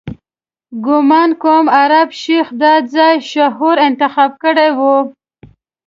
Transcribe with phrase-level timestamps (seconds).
[0.85, 4.93] ګومان کوم عرب شیخ دا ځای شعوري انتخاب کړی وي.